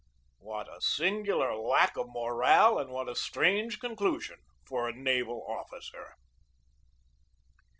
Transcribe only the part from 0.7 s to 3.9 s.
singular lack of morale and what a strange